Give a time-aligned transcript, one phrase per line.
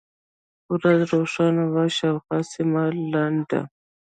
[0.73, 3.61] ورځ روښانه وه، شاوخوا سیمه لنده.